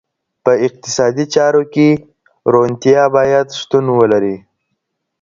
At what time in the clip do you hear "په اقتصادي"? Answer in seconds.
0.43-1.25